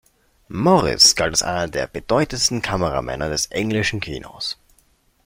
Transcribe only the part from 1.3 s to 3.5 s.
als einer der bedeutendsten Kameramänner des